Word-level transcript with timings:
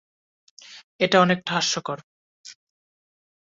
এটা 0.99 1.17
অনেকটা 1.21 1.51
হাস্যকর। 1.53 1.97